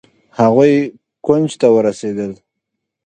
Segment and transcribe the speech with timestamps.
[0.37, 0.75] هغوئ
[1.25, 2.31] کونج ته ورسېدل.